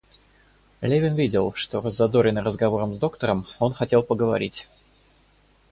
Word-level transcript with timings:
Левин 0.81 1.13
видел, 1.13 1.53
что, 1.53 1.79
раззадоренный 1.79 2.41
разговором 2.41 2.91
с 2.95 2.97
доктором, 2.97 3.45
он 3.59 3.71
хотел 3.71 4.01
поговорить. 4.01 4.67